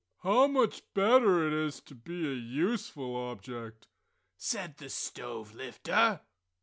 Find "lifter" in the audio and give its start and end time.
5.53-6.21